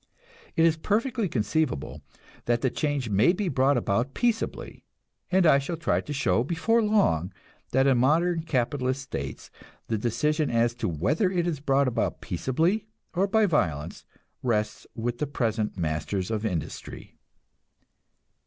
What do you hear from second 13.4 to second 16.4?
violence rests with the present masters